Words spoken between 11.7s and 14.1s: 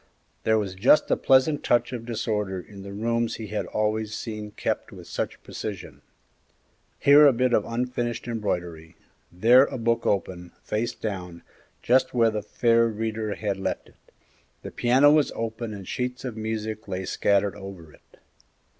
just where the fair reader had left it;